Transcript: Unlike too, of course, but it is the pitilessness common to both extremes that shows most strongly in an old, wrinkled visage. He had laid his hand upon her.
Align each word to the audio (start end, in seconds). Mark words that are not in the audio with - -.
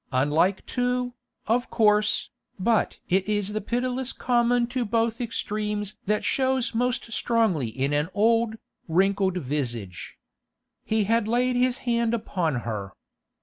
Unlike 0.11 0.65
too, 0.65 1.13
of 1.45 1.69
course, 1.69 2.31
but 2.57 2.99
it 3.07 3.29
is 3.29 3.53
the 3.53 3.61
pitilessness 3.61 4.13
common 4.13 4.65
to 4.65 4.83
both 4.83 5.21
extremes 5.21 5.95
that 6.07 6.25
shows 6.25 6.73
most 6.73 7.11
strongly 7.11 7.67
in 7.67 7.93
an 7.93 8.09
old, 8.15 8.55
wrinkled 8.87 9.37
visage. 9.37 10.17
He 10.83 11.03
had 11.03 11.27
laid 11.27 11.55
his 11.55 11.77
hand 11.85 12.15
upon 12.15 12.61
her. 12.65 12.93